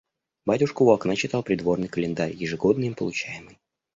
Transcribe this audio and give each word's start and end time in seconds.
Батюшка 0.47 0.81
у 0.81 0.89
окна 0.89 1.15
читал 1.15 1.43
Придворный 1.43 1.87
календарь, 1.87 2.33
ежегодно 2.33 2.85
им 2.85 2.95
получаемый. 2.95 3.59